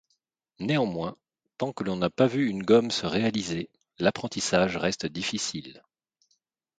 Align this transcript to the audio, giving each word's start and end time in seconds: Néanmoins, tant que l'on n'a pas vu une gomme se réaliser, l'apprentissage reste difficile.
Néanmoins, 0.59 1.15
tant 1.59 1.73
que 1.73 1.83
l'on 1.83 1.95
n'a 1.95 2.09
pas 2.09 2.25
vu 2.25 2.49
une 2.49 2.63
gomme 2.63 2.89
se 2.89 3.05
réaliser, 3.05 3.69
l'apprentissage 3.99 4.75
reste 4.75 5.05
difficile. 5.05 5.83